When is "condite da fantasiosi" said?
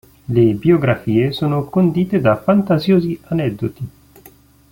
1.65-3.19